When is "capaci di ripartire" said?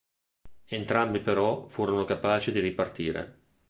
2.05-3.37